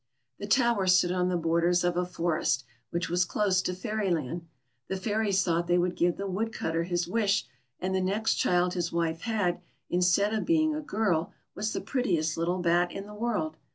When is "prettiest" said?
11.81-12.35